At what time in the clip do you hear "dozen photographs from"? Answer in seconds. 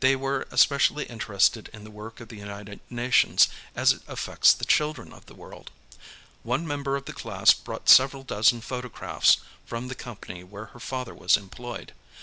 8.22-9.88